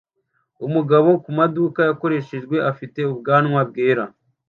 [0.65, 4.03] Umugabo kumaduka yakoreshejwe afite ubwanwa bwera